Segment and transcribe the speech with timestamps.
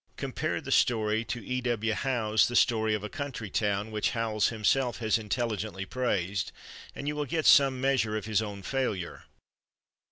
[0.17, 1.61] Compare the story to E.
[1.61, 1.93] W.
[1.93, 6.51] Howe's "The Story of a Country Town," which Howells himself has intelligently praised,
[6.95, 9.25] and you will get some measure of his own failure.